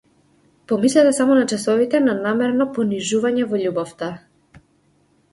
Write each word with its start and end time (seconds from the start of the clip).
Помислете 0.69 1.09
само 1.17 1.35
на 1.39 1.43
часовите 1.51 1.99
на 2.05 2.15
намерно 2.21 2.67
понижување 2.77 3.45
во 3.51 3.59
љубовта! 3.65 4.09